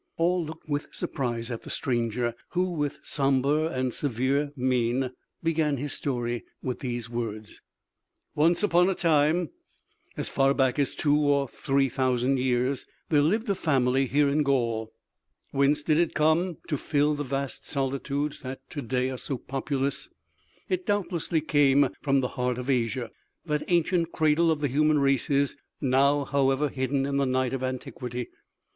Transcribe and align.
All 0.17 0.43
looked 0.43 0.67
with 0.67 0.87
surprise 0.91 1.51
at 1.51 1.61
the 1.61 1.69
stranger, 1.69 2.33
who 2.53 2.71
with 2.71 3.01
somber 3.03 3.67
and 3.67 3.93
severe 3.93 4.51
mien 4.55 5.11
began 5.43 5.77
his 5.77 5.93
story 5.93 6.43
with 6.63 6.79
these 6.79 7.07
words: 7.07 7.61
"Once 8.33 8.63
upon 8.63 8.89
a 8.89 8.95
time, 8.95 9.51
as 10.17 10.27
far 10.27 10.55
back 10.55 10.79
as 10.79 10.95
two 10.95 11.15
or 11.15 11.47
three 11.47 11.87
thousand 11.87 12.39
years, 12.39 12.83
there 13.09 13.21
lived 13.21 13.47
a 13.47 13.53
family 13.53 14.07
here 14.07 14.27
in 14.27 14.41
Gaul. 14.41 14.91
Whence 15.51 15.83
did 15.83 15.99
it 15.99 16.15
come, 16.15 16.57
to 16.67 16.79
fill 16.79 17.13
the 17.13 17.23
vast 17.23 17.67
solitudes 17.67 18.39
that 18.41 18.67
to 18.71 18.81
day 18.81 19.11
are 19.11 19.19
so 19.19 19.37
populous? 19.37 20.09
It 20.67 20.87
doubtlessly 20.87 21.41
came 21.41 21.89
from 22.01 22.21
the 22.21 22.29
heart 22.29 22.57
of 22.57 22.71
Asia, 22.71 23.11
that 23.45 23.61
ancient 23.67 24.11
cradle 24.11 24.49
of 24.49 24.61
the 24.61 24.67
human 24.67 24.97
races, 24.97 25.57
now, 25.79 26.25
however, 26.25 26.69
hidden 26.69 27.05
in 27.05 27.17
the 27.17 27.27
night 27.27 27.53
of 27.53 27.61
antiquity. 27.61 28.29